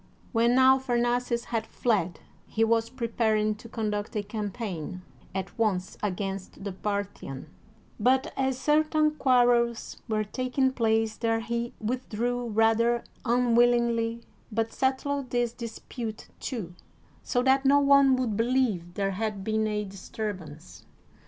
[0.31, 5.03] When now Pharnaces had fled he was preparing to con duct a campaign
[5.35, 7.45] at once against the Parthian,
[7.99, 15.53] but as certain quarrels were taking place there he withdrew rather unwillingly, but settled this
[15.53, 16.73] dispute, too,
[17.21, 20.83] so that no one would believe there had been a disturbance.